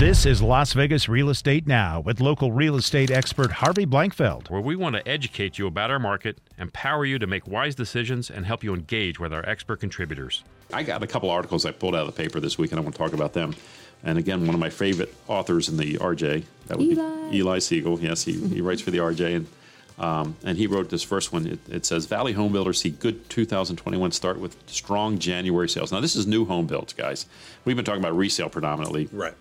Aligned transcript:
This 0.00 0.24
is 0.24 0.40
Las 0.40 0.72
Vegas 0.72 1.10
Real 1.10 1.28
Estate 1.28 1.66
Now 1.66 2.00
with 2.00 2.22
local 2.22 2.52
real 2.52 2.76
estate 2.76 3.10
expert 3.10 3.52
Harvey 3.52 3.84
Blankfeld. 3.84 4.48
where 4.48 4.62
we 4.62 4.74
want 4.74 4.96
to 4.96 5.06
educate 5.06 5.58
you 5.58 5.66
about 5.66 5.90
our 5.90 5.98
market, 5.98 6.38
empower 6.56 7.04
you 7.04 7.18
to 7.18 7.26
make 7.26 7.46
wise 7.46 7.74
decisions, 7.74 8.30
and 8.30 8.46
help 8.46 8.64
you 8.64 8.72
engage 8.72 9.20
with 9.20 9.30
our 9.30 9.46
expert 9.46 9.78
contributors. 9.78 10.42
I 10.72 10.84
got 10.84 11.02
a 11.02 11.06
couple 11.06 11.28
articles 11.28 11.66
I 11.66 11.72
pulled 11.72 11.94
out 11.94 12.08
of 12.08 12.16
the 12.16 12.22
paper 12.22 12.40
this 12.40 12.56
week, 12.56 12.72
and 12.72 12.80
I 12.80 12.82
want 12.82 12.94
to 12.94 12.98
talk 12.98 13.12
about 13.12 13.34
them. 13.34 13.54
And 14.02 14.16
again, 14.16 14.46
one 14.46 14.54
of 14.54 14.58
my 14.58 14.70
favorite 14.70 15.14
authors 15.28 15.68
in 15.68 15.76
the 15.76 15.98
RJ, 15.98 16.44
that 16.68 16.78
would 16.78 16.86
Eli. 16.86 17.30
be 17.30 17.36
Eli 17.36 17.58
Segall. 17.58 18.00
Yes, 18.00 18.24
he, 18.24 18.40
he 18.48 18.62
writes 18.62 18.80
for 18.80 18.90
the 18.90 18.98
RJ, 18.98 19.36
and 19.36 19.46
um, 19.98 20.34
and 20.42 20.56
he 20.56 20.66
wrote 20.66 20.88
this 20.88 21.02
first 21.02 21.30
one. 21.30 21.46
It, 21.46 21.58
it 21.68 21.84
says 21.84 22.06
Valley 22.06 22.32
home 22.32 22.52
builders 22.54 22.80
see 22.80 22.88
good 22.88 23.28
2021 23.28 24.12
start 24.12 24.40
with 24.40 24.56
strong 24.66 25.18
January 25.18 25.68
sales. 25.68 25.92
Now, 25.92 26.00
this 26.00 26.16
is 26.16 26.26
new 26.26 26.46
home 26.46 26.66
builds, 26.66 26.94
guys. 26.94 27.26
We've 27.66 27.76
been 27.76 27.84
talking 27.84 28.00
about 28.00 28.16
resale 28.16 28.48
predominantly, 28.48 29.10
Right. 29.12 29.34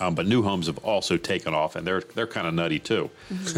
Um, 0.00 0.14
but 0.14 0.26
new 0.26 0.42
homes 0.42 0.66
have 0.66 0.78
also 0.78 1.16
taken 1.16 1.54
off, 1.54 1.76
and 1.76 1.86
they're 1.86 2.00
they're 2.14 2.26
kind 2.26 2.46
of 2.46 2.54
nutty 2.54 2.78
too. 2.78 3.10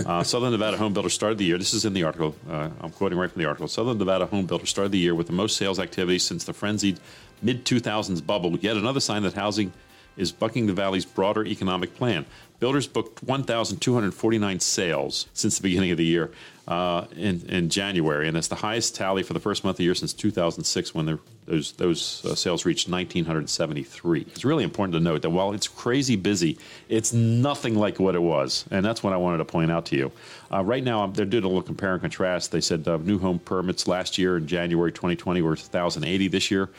Uh, 0.06 0.22
Southern 0.22 0.50
Nevada 0.50 0.76
home 0.76 0.92
builders 0.92 1.14
started 1.14 1.38
the 1.38 1.44
year. 1.44 1.58
This 1.58 1.74
is 1.74 1.84
in 1.84 1.92
the 1.92 2.02
article. 2.02 2.34
Uh, 2.48 2.70
I'm 2.80 2.90
quoting 2.90 3.18
right 3.18 3.30
from 3.30 3.40
the 3.40 3.46
article. 3.48 3.68
Southern 3.68 3.98
Nevada 3.98 4.26
home 4.26 4.46
builders 4.46 4.70
started 4.70 4.92
the 4.92 4.98
year 4.98 5.14
with 5.14 5.26
the 5.26 5.32
most 5.32 5.56
sales 5.56 5.78
activity 5.78 6.18
since 6.18 6.44
the 6.44 6.52
frenzied 6.52 7.00
mid 7.42 7.64
2000s 7.64 8.24
bubble. 8.24 8.56
Yet 8.58 8.76
another 8.76 9.00
sign 9.00 9.22
that 9.22 9.34
housing 9.34 9.72
is 10.16 10.32
bucking 10.32 10.66
the 10.66 10.72
valley's 10.72 11.04
broader 11.04 11.44
economic 11.44 11.94
plan. 11.96 12.26
Builders 12.60 12.86
booked 12.86 13.22
1,249 13.22 14.60
sales 14.60 15.26
since 15.34 15.58
the 15.58 15.62
beginning 15.62 15.90
of 15.90 15.98
the 15.98 16.04
year 16.04 16.30
uh, 16.66 17.04
in, 17.16 17.44
in 17.48 17.68
January, 17.68 18.26
and 18.26 18.36
that's 18.36 18.48
the 18.48 18.54
highest 18.54 18.94
tally 18.94 19.22
for 19.22 19.34
the 19.34 19.40
first 19.40 19.64
month 19.64 19.74
of 19.74 19.78
the 19.78 19.84
year 19.84 19.94
since 19.94 20.14
2006 20.14 20.94
when 20.94 21.18
those, 21.46 21.72
those 21.72 22.24
uh, 22.24 22.34
sales 22.34 22.64
reached 22.64 22.88
1,973. 22.88 24.20
It's 24.30 24.44
really 24.44 24.64
important 24.64 24.94
to 24.94 25.00
note 25.00 25.22
that 25.22 25.30
while 25.30 25.52
it's 25.52 25.68
crazy 25.68 26.16
busy, 26.16 26.56
it's 26.88 27.12
nothing 27.12 27.74
like 27.74 27.98
what 27.98 28.14
it 28.14 28.22
was, 28.22 28.64
and 28.70 28.84
that's 28.84 29.02
what 29.02 29.12
I 29.12 29.16
wanted 29.16 29.38
to 29.38 29.44
point 29.44 29.70
out 29.70 29.84
to 29.86 29.96
you. 29.96 30.12
Uh, 30.50 30.62
right 30.64 30.82
now, 30.82 31.06
they're 31.06 31.26
doing 31.26 31.44
a 31.44 31.48
little 31.48 31.62
compare 31.62 31.92
and 31.92 32.00
contrast. 32.00 32.50
They 32.50 32.62
said 32.62 32.88
uh, 32.88 32.96
new 32.96 33.18
home 33.18 33.40
permits 33.40 33.86
last 33.86 34.16
year 34.16 34.38
in 34.38 34.46
January 34.46 34.92
2020 34.92 35.42
were 35.42 35.50
1,080 35.50 36.28
this 36.28 36.50
year. 36.50 36.70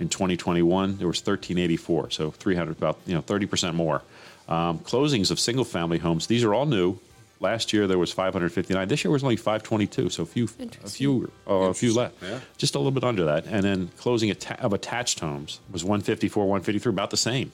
In 0.00 0.08
2021, 0.08 0.98
there 0.98 1.06
was 1.06 1.18
1384, 1.18 2.10
so 2.10 2.30
300, 2.30 2.76
about 2.76 2.98
you 3.06 3.14
know 3.14 3.20
30 3.20 3.46
percent 3.46 3.76
more. 3.76 4.02
Um, 4.48 4.80
closings 4.80 5.30
of 5.30 5.38
single-family 5.38 5.98
homes; 5.98 6.26
these 6.26 6.44
are 6.44 6.54
all 6.54 6.66
new. 6.66 6.98
Last 7.40 7.72
year 7.72 7.86
there 7.88 7.98
was 7.98 8.12
559. 8.12 8.86
This 8.88 9.04
year 9.04 9.10
was 9.10 9.24
only 9.24 9.36
522, 9.36 10.10
so 10.10 10.22
a 10.22 10.26
few, 10.26 10.44
a 10.84 10.88
few, 10.88 11.30
uh, 11.48 11.54
a 11.54 11.74
few 11.74 11.92
left. 11.92 12.22
Yeah. 12.22 12.38
Just 12.56 12.76
a 12.76 12.78
little 12.78 12.92
bit 12.92 13.02
under 13.02 13.24
that. 13.24 13.46
And 13.46 13.64
then 13.64 13.90
closing 13.96 14.30
atta- 14.30 14.62
of 14.62 14.72
attached 14.72 15.18
homes 15.20 15.58
was 15.72 15.82
154, 15.82 16.44
153, 16.44 16.90
about 16.90 17.10
the 17.10 17.16
same. 17.16 17.50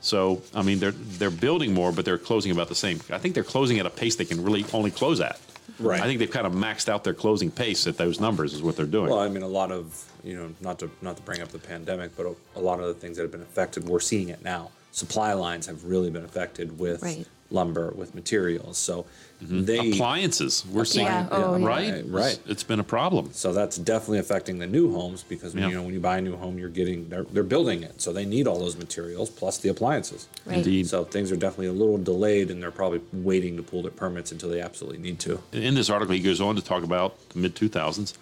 So 0.00 0.42
I 0.54 0.62
mean, 0.62 0.78
they're 0.78 0.92
they're 0.92 1.30
building 1.30 1.72
more, 1.74 1.92
but 1.92 2.04
they're 2.04 2.18
closing 2.18 2.52
about 2.52 2.68
the 2.68 2.74
same. 2.74 3.00
I 3.10 3.18
think 3.18 3.34
they're 3.34 3.44
closing 3.44 3.78
at 3.78 3.86
a 3.86 3.90
pace 3.90 4.16
they 4.16 4.24
can 4.24 4.42
really 4.44 4.64
only 4.72 4.90
close 4.90 5.20
at. 5.20 5.40
Right. 5.78 6.00
I 6.00 6.04
think 6.04 6.18
they've 6.18 6.30
kind 6.30 6.46
of 6.46 6.52
maxed 6.52 6.88
out 6.88 7.04
their 7.04 7.14
closing 7.14 7.50
pace 7.50 7.86
at 7.86 7.96
those 7.96 8.20
numbers. 8.20 8.54
Is 8.54 8.62
what 8.62 8.76
they're 8.76 8.86
doing. 8.86 9.10
Well, 9.10 9.20
I 9.20 9.28
mean, 9.28 9.42
a 9.42 9.48
lot 9.48 9.70
of 9.70 10.04
you 10.24 10.36
know, 10.36 10.54
not 10.60 10.78
to 10.80 10.90
not 11.02 11.16
to 11.16 11.22
bring 11.22 11.40
up 11.40 11.48
the 11.48 11.58
pandemic, 11.58 12.16
but 12.16 12.26
a, 12.26 12.34
a 12.56 12.60
lot 12.60 12.80
of 12.80 12.86
the 12.86 12.94
things 12.94 13.16
that 13.16 13.22
have 13.22 13.32
been 13.32 13.42
affected, 13.42 13.88
we're 13.88 14.00
seeing 14.00 14.28
it 14.28 14.42
now. 14.42 14.70
Supply 14.92 15.32
lines 15.34 15.66
have 15.66 15.84
really 15.84 16.10
been 16.10 16.24
affected 16.24 16.78
with 16.78 17.02
Right. 17.02 17.26
lumber, 17.50 17.92
with 17.94 18.14
materials. 18.14 18.78
So 18.78 19.06
Mm-hmm. 19.44 19.64
they 19.66 19.92
Appliances, 19.92 20.64
we're 20.72 20.84
seeing, 20.84 21.06
Yeah, 21.06 21.28
oh, 21.30 21.56
yeah. 21.56 21.64
right? 21.64 21.92
Right, 21.92 22.04
right. 22.08 22.38
It's 22.48 22.64
been 22.64 22.80
a 22.80 22.84
problem. 22.84 23.28
So 23.32 23.52
that's 23.52 23.78
definitely 23.78 24.18
affecting 24.18 24.58
the 24.58 24.66
new 24.66 24.92
homes 24.92 25.22
because 25.28 25.54
Yeah. 25.54 25.68
you 25.68 25.74
know 25.76 25.82
when 25.84 25.94
you 25.94 26.00
buy 26.00 26.18
a 26.18 26.20
new 26.20 26.34
home, 26.36 26.58
you're 26.58 26.68
getting 26.68 27.08
they're, 27.08 27.22
they're 27.22 27.44
building 27.44 27.84
it, 27.84 28.00
so 28.02 28.12
they 28.12 28.24
need 28.24 28.48
all 28.48 28.58
those 28.58 28.76
materials 28.76 29.30
plus 29.30 29.58
the 29.58 29.68
appliances. 29.68 30.26
Right. 30.44 30.56
Indeed. 30.56 30.88
So 30.88 31.04
things 31.04 31.30
are 31.30 31.36
definitely 31.36 31.68
a 31.68 31.72
little 31.72 31.98
delayed, 31.98 32.50
and 32.50 32.60
they're 32.60 32.72
probably 32.72 33.00
waiting 33.12 33.56
to 33.58 33.62
pull 33.62 33.82
their 33.82 33.92
permits 33.92 34.32
until 34.32 34.48
they 34.50 34.60
absolutely 34.60 34.98
need 34.98 35.20
to. 35.20 35.40
In 35.52 35.74
this 35.76 35.88
article, 35.88 36.14
he 36.16 36.20
goes 36.20 36.40
on 36.40 36.56
to 36.56 36.62
talk 36.62 36.82
about 36.82 37.16
the 37.28 37.38
mid 37.38 37.54
2000s. 37.54 38.14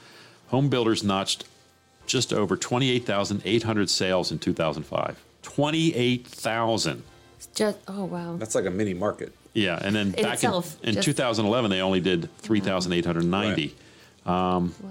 Home 0.48 0.68
builders 0.68 1.02
notched 1.02 1.44
just 2.06 2.30
over 2.30 2.58
28,800 2.58 3.88
sales 3.88 4.30
in 4.30 4.38
2005. 4.38 5.16
28,000. 5.56 7.02
It's 7.38 7.46
just 7.54 7.78
oh 7.88 8.04
wow. 8.04 8.36
That's 8.36 8.54
like 8.54 8.66
a 8.66 8.70
mini 8.70 8.92
market. 8.94 9.32
Yeah, 9.54 9.78
and 9.80 9.96
then 9.96 10.08
In 10.14 10.22
back 10.22 10.34
itself, 10.34 10.76
in, 10.82 10.90
in 10.90 10.94
just- 10.96 11.06
2011, 11.06 11.70
they 11.70 11.80
only 11.80 12.00
did 12.00 12.28
3,890. 12.38 13.74
Um, 14.26 14.74
wow. 14.82 14.90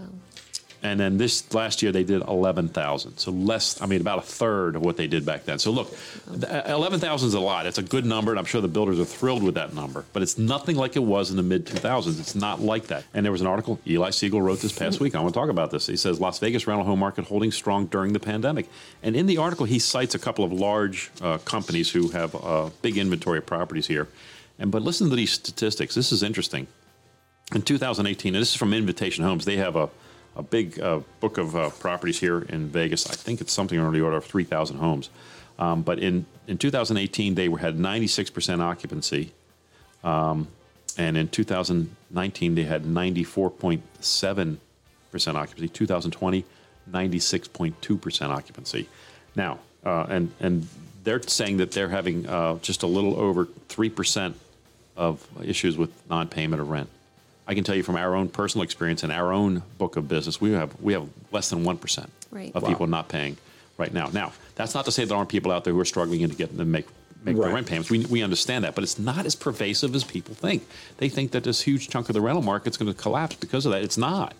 And 0.83 0.99
then 0.99 1.17
this 1.17 1.53
last 1.53 1.81
year 1.81 1.91
they 1.91 2.03
did 2.03 2.21
11,000. 2.21 3.17
So 3.17 3.31
less, 3.31 3.81
I 3.81 3.85
mean, 3.85 4.01
about 4.01 4.19
a 4.19 4.21
third 4.21 4.75
of 4.75 4.81
what 4.81 4.97
they 4.97 5.07
did 5.07 5.25
back 5.25 5.45
then. 5.45 5.59
So 5.59 5.71
look, 5.71 5.93
11,000 6.31 7.27
is 7.27 7.33
a 7.33 7.39
lot. 7.39 7.65
It's 7.65 7.77
a 7.77 7.83
good 7.83 8.05
number, 8.05 8.31
and 8.31 8.39
I'm 8.39 8.45
sure 8.45 8.61
the 8.61 8.67
builders 8.67 8.99
are 8.99 9.05
thrilled 9.05 9.43
with 9.43 9.55
that 9.55 9.73
number. 9.73 10.05
But 10.13 10.21
it's 10.21 10.37
nothing 10.37 10.75
like 10.75 10.95
it 10.95 11.03
was 11.03 11.31
in 11.31 11.37
the 11.37 11.43
mid 11.43 11.65
2000s. 11.65 12.19
It's 12.19 12.35
not 12.35 12.61
like 12.61 12.87
that. 12.87 13.03
And 13.13 13.25
there 13.25 13.31
was 13.31 13.41
an 13.41 13.47
article 13.47 13.79
Eli 13.87 14.09
Segall 14.09 14.41
wrote 14.41 14.59
this 14.59 14.77
past 14.77 14.99
week. 14.99 15.15
I 15.15 15.19
want 15.19 15.33
to 15.33 15.39
talk 15.39 15.49
about 15.49 15.71
this. 15.71 15.87
He 15.87 15.97
says 15.97 16.19
Las 16.19 16.39
Vegas 16.39 16.67
rental 16.67 16.85
home 16.85 16.99
market 16.99 17.25
holding 17.25 17.51
strong 17.51 17.87
during 17.87 18.13
the 18.13 18.19
pandemic. 18.19 18.67
And 19.03 19.15
in 19.15 19.25
the 19.25 19.37
article, 19.37 19.65
he 19.65 19.79
cites 19.79 20.15
a 20.15 20.19
couple 20.19 20.45
of 20.45 20.53
large 20.53 21.11
uh, 21.21 21.37
companies 21.39 21.91
who 21.91 22.09
have 22.09 22.35
a 22.35 22.71
big 22.81 22.97
inventory 22.97 23.39
of 23.39 23.45
properties 23.45 23.87
here. 23.87 24.07
And 24.57 24.71
but 24.71 24.81
listen 24.81 25.09
to 25.09 25.15
these 25.15 25.31
statistics. 25.31 25.95
This 25.95 26.11
is 26.11 26.23
interesting 26.23 26.67
in 27.53 27.61
2018, 27.61 28.33
and 28.33 28.41
this 28.41 28.51
is 28.51 28.55
from 28.55 28.73
Invitation 28.73 29.23
Homes, 29.23 29.45
they 29.45 29.57
have 29.57 29.75
a, 29.75 29.89
a 30.35 30.43
big 30.43 30.79
uh, 30.79 30.99
book 31.19 31.37
of 31.37 31.55
uh, 31.55 31.69
properties 31.69 32.19
here 32.19 32.41
in 32.41 32.67
Vegas. 32.69 33.09
I 33.09 33.13
think 33.13 33.41
it's 33.41 33.53
something 33.53 33.79
on 33.79 33.93
the 33.93 34.01
order 34.01 34.17
of 34.17 34.25
3,000 34.25 34.77
homes. 34.77 35.09
Um, 35.57 35.81
but 35.81 35.99
in, 35.99 36.25
in 36.47 36.57
2018, 36.57 37.35
they 37.35 37.49
had 37.49 37.77
96% 37.77 38.59
occupancy. 38.59 39.31
Um, 40.03 40.49
and 40.97 41.17
in 41.17 41.29
2019, 41.29 42.55
they 42.55 42.63
had 42.63 42.83
94.7% 42.83 44.57
occupancy. 45.35 45.69
2020, 45.69 46.45
96.2% 46.91 48.29
occupancy. 48.29 48.89
Now, 49.35 49.59
uh, 49.85 50.05
and, 50.09 50.31
and 50.39 50.67
they're 51.03 51.21
saying 51.21 51.57
that 51.57 51.71
they're 51.71 51.89
having 51.89 52.27
uh, 52.27 52.57
just 52.59 52.83
a 52.83 52.87
little 52.87 53.19
over 53.19 53.45
3% 53.45 54.33
of 54.97 55.27
issues 55.43 55.77
with 55.77 55.91
non-payment 56.09 56.61
of 56.61 56.69
rent. 56.69 56.89
I 57.47 57.53
can 57.53 57.63
tell 57.63 57.75
you 57.75 57.83
from 57.83 57.95
our 57.95 58.15
own 58.15 58.29
personal 58.29 58.63
experience 58.63 59.03
and 59.03 59.11
our 59.11 59.31
own 59.31 59.61
book 59.77 59.95
of 59.97 60.07
business, 60.07 60.41
we 60.41 60.51
have 60.53 60.79
we 60.81 60.93
have 60.93 61.07
less 61.31 61.49
than 61.49 61.63
one 61.63 61.77
percent 61.77 62.09
Right. 62.31 62.51
of 62.55 62.63
Wow. 62.63 62.69
people 62.69 62.87
not 62.87 63.07
paying 63.07 63.37
right 63.77 63.93
now. 63.93 64.09
Now, 64.11 64.33
that's 64.55 64.73
not 64.73 64.85
to 64.85 64.91
say 64.91 65.05
there 65.05 65.17
aren't 65.17 65.29
people 65.29 65.51
out 65.51 65.63
there 65.63 65.73
who 65.73 65.79
are 65.79 65.85
struggling 65.85 66.27
to 66.27 66.35
get 66.35 66.57
to 66.57 66.65
make 66.65 66.87
make 67.23 67.37
their 67.37 67.53
rent 67.53 67.67
payments. 67.67 67.89
We 67.89 68.05
we 68.05 68.23
understand 68.23 68.63
that, 68.63 68.73
but 68.75 68.83
it's 68.83 68.97
not 68.99 69.25
as 69.25 69.35
pervasive 69.35 69.93
as 69.95 70.03
people 70.03 70.33
think. 70.35 70.65
They 70.97 71.09
think 71.09 71.31
that 71.31 71.43
this 71.43 71.61
huge 71.61 71.89
chunk 71.89 72.09
of 72.09 72.13
the 72.13 72.21
rental 72.21 72.41
market's 72.43 72.77
going 72.77 72.91
to 72.93 72.99
collapse 72.99 73.35
because 73.35 73.65
of 73.65 73.71
that. 73.73 73.83
It's 73.83 73.97
not. 73.97 74.33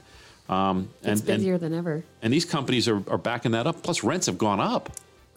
Um, 0.49 0.89
It's 1.01 1.21
and, 1.21 1.29
and 1.29 1.39
busier 1.39 1.57
than 1.57 1.73
ever. 1.73 2.03
and 2.21 2.31
these 2.31 2.45
companies 2.45 2.87
are, 2.87 3.01
are 3.09 3.17
backing 3.17 3.51
that 3.53 3.65
up. 3.65 3.81
Plus, 3.81 4.03
rents 4.03 4.27
have 4.27 4.37
gone 4.37 4.59
up. 4.59 4.91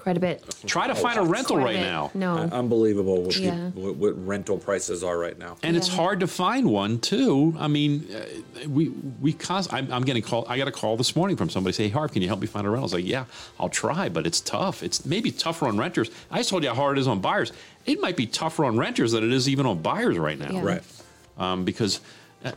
Quite 0.08 0.16
a 0.16 0.20
bit. 0.20 0.42
Try 0.64 0.86
to 0.86 0.94
find 0.94 1.18
a 1.18 1.22
rental 1.22 1.56
Quite 1.56 1.62
a 1.62 1.64
right 1.66 1.76
bit. 1.76 1.82
now. 1.82 2.10
No. 2.14 2.38
Unbelievable 2.50 3.20
what, 3.24 3.36
Yeah. 3.36 3.50
people, 3.74 3.82
what, 3.92 3.96
what 3.96 4.26
rental 4.26 4.56
prices 4.56 5.04
are 5.04 5.18
right 5.18 5.38
now. 5.38 5.58
and 5.62 5.76
it's 5.76 5.88
Yeah. 5.90 5.96
hard 5.96 6.20
to 6.20 6.26
find 6.26 6.70
one 6.70 6.98
too. 6.98 7.54
I 7.58 7.68
mean, 7.68 8.06
uh, 8.10 8.68
we 8.70 8.88
we 9.20 9.34
const- 9.34 9.70
I'm, 9.70 9.92
I'm 9.92 10.04
getting 10.04 10.22
called. 10.22 10.46
I 10.48 10.56
got 10.56 10.66
a 10.66 10.72
call 10.72 10.96
this 10.96 11.14
morning 11.14 11.36
from 11.36 11.50
somebody 11.50 11.74
say, 11.74 11.84
"Hey, 11.84 11.88
Harv, 11.90 12.12
can 12.12 12.22
you 12.22 12.28
help 12.28 12.40
me 12.40 12.46
find 12.46 12.66
a 12.66 12.70
rental?" 12.70 12.84
I 12.84 12.86
was 12.86 12.94
like, 12.94 13.04
"Yeah, 13.06 13.26
I'll 13.60 13.68
try, 13.68 14.08
but 14.08 14.26
it's 14.26 14.40
tough. 14.40 14.82
It's 14.82 15.04
maybe 15.04 15.30
tougher 15.30 15.66
on 15.66 15.76
renters. 15.76 16.08
I 16.30 16.38
just 16.38 16.48
told 16.48 16.62
you 16.62 16.70
how 16.70 16.74
hard 16.76 16.96
it 16.96 17.02
is 17.02 17.06
on 17.06 17.20
buyers. 17.20 17.52
It 17.84 18.00
might 18.00 18.16
be 18.16 18.24
tougher 18.26 18.64
on 18.64 18.78
renters 18.78 19.12
than 19.12 19.22
it 19.24 19.32
is 19.32 19.46
even 19.46 19.66
on 19.66 19.82
buyers 19.82 20.16
right 20.16 20.38
now, 20.38 20.52
Yeah. 20.52 20.62
Right. 20.64 20.82
um, 21.36 21.64
because." 21.66 22.00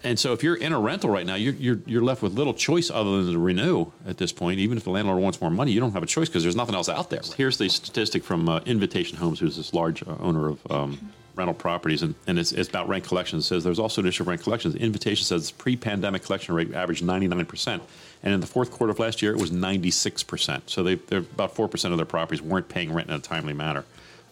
And 0.03 0.19
so, 0.19 0.33
if 0.33 0.43
you're 0.43 0.55
in 0.55 0.73
a 0.73 0.79
rental 0.79 1.09
right 1.09 1.25
now, 1.25 1.35
you're, 1.35 1.55
you're 1.55 1.79
you're 1.87 2.03
left 2.03 2.21
with 2.21 2.33
little 2.33 2.53
choice 2.53 2.91
other 2.91 3.23
than 3.23 3.33
to 3.33 3.39
renew 3.39 3.87
at 4.05 4.17
this 4.17 4.31
point. 4.31 4.59
Even 4.59 4.77
if 4.77 4.83
the 4.83 4.91
landlord 4.91 5.21
wants 5.21 5.41
more 5.41 5.49
money, 5.49 5.71
you 5.71 5.79
don't 5.79 5.93
have 5.93 6.03
a 6.03 6.07
choice 6.07 6.29
because 6.29 6.43
there's 6.43 6.55
nothing 6.55 6.75
else 6.75 6.87
out 6.87 7.09
there. 7.09 7.21
Here's 7.35 7.57
the 7.57 7.67
statistic 7.67 8.23
from 8.23 8.47
uh, 8.47 8.59
Invitation 8.65 9.17
Homes, 9.17 9.39
who's 9.39 9.57
this 9.57 9.73
large 9.73 10.03
uh, 10.03 10.15
owner 10.19 10.49
of 10.49 10.71
um, 10.71 11.11
rental 11.35 11.53
properties, 11.53 12.03
and, 12.03 12.13
and 12.27 12.37
it's, 12.37 12.51
it's 12.51 12.69
about 12.69 12.87
rent 12.87 13.03
collections. 13.03 13.45
It 13.45 13.47
says 13.47 13.63
there's 13.63 13.79
also 13.79 14.01
an 14.01 14.07
issue 14.07 14.23
of 14.23 14.27
rent 14.27 14.43
collections. 14.43 14.75
Invitation 14.75 15.25
says 15.25 15.51
pre-pandemic 15.51 16.23
collection 16.23 16.53
rate 16.53 16.73
averaged 16.73 17.03
99%, 17.03 17.81
and 18.23 18.33
in 18.33 18.39
the 18.39 18.47
fourth 18.47 18.71
quarter 18.71 18.91
of 18.91 18.99
last 18.99 19.21
year, 19.21 19.33
it 19.33 19.39
was 19.39 19.51
96%. 19.51 20.61
So 20.67 20.83
they, 20.83 20.95
they're 20.95 21.19
about 21.19 21.55
4% 21.55 21.91
of 21.91 21.97
their 21.97 22.05
properties 22.05 22.41
weren't 22.41 22.69
paying 22.69 22.93
rent 22.93 23.09
in 23.09 23.15
a 23.15 23.19
timely 23.19 23.53
manner. 23.53 23.85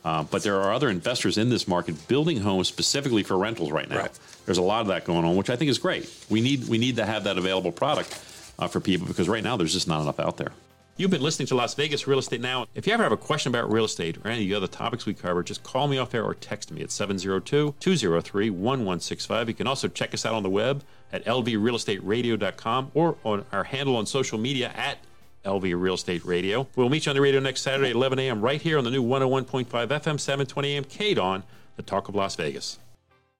Uh, 0.03 0.23
but 0.23 0.43
there 0.43 0.59
are 0.61 0.73
other 0.73 0.89
investors 0.89 1.37
in 1.37 1.49
this 1.49 1.67
market 1.67 2.07
building 2.07 2.39
homes 2.39 2.67
specifically 2.67 3.23
for 3.23 3.37
rentals 3.37 3.71
right 3.71 3.89
now. 3.89 3.97
Right. 3.97 4.19
There's 4.45 4.57
a 4.57 4.63
lot 4.63 4.81
of 4.81 4.87
that 4.87 5.05
going 5.05 5.25
on, 5.25 5.35
which 5.35 5.49
I 5.49 5.55
think 5.55 5.69
is 5.69 5.77
great. 5.77 6.09
We 6.29 6.41
need 6.41 6.67
we 6.67 6.77
need 6.77 6.95
to 6.97 7.05
have 7.05 7.25
that 7.25 7.37
available 7.37 7.71
product 7.71 8.11
uh, 8.57 8.67
for 8.67 8.79
people 8.79 9.07
because 9.07 9.27
right 9.27 9.43
now 9.43 9.57
there's 9.57 9.73
just 9.73 9.87
not 9.87 10.01
enough 10.01 10.19
out 10.19 10.37
there. 10.37 10.51
You've 10.99 11.11
been 11.11 11.21
listening 11.21 11.47
to 11.47 11.55
Las 11.55 11.75
Vegas 11.75 12.07
Real 12.07 12.19
Estate 12.19 12.41
Now. 12.41 12.65
If 12.75 12.85
you 12.85 12.91
ever 12.91 13.03
have 13.03 13.13
a 13.13 13.17
question 13.17 13.53
about 13.53 13.71
real 13.71 13.85
estate 13.85 14.17
or 14.17 14.27
any 14.27 14.43
of 14.43 14.49
the 14.49 14.55
other 14.55 14.67
topics 14.67 15.05
we 15.05 15.13
cover, 15.13 15.43
just 15.43 15.63
call 15.63 15.87
me 15.87 15.97
off 15.97 16.13
air 16.13 16.25
or 16.25 16.33
text 16.33 16.71
me 16.71 16.81
at 16.81 16.91
702 16.91 17.75
203 17.79 18.49
1165. 18.49 19.47
You 19.47 19.55
can 19.55 19.65
also 19.65 19.87
check 19.87 20.13
us 20.13 20.25
out 20.25 20.33
on 20.33 20.43
the 20.43 20.49
web 20.49 20.83
at 21.13 21.23
lvrealestateradio.com 21.23 22.91
or 22.93 23.15
on 23.23 23.45
our 23.53 23.63
handle 23.63 23.95
on 23.95 24.07
social 24.07 24.37
media 24.37 24.73
at 24.75 24.97
LV 25.45 25.81
Real 25.81 25.93
Estate 25.93 26.25
Radio. 26.25 26.67
We'll 26.75 26.89
meet 26.89 27.05
you 27.05 27.11
on 27.11 27.15
the 27.15 27.21
radio 27.21 27.39
next 27.39 27.61
Saturday 27.61 27.89
at 27.89 27.95
11 27.95 28.19
a.m. 28.19 28.41
right 28.41 28.61
here 28.61 28.77
on 28.77 28.83
the 28.83 28.91
new 28.91 29.03
101.5 29.03 29.65
FM 29.67 30.19
720 30.19 30.75
AM 30.75 30.83
KDON, 30.83 31.43
the 31.75 31.83
talk 31.83 32.09
of 32.09 32.15
Las 32.15 32.35
Vegas. 32.35 32.79